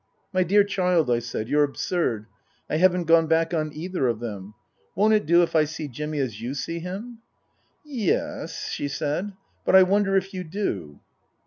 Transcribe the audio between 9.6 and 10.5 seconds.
But I wonder if you